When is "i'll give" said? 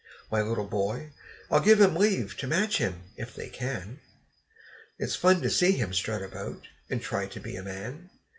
1.51-1.79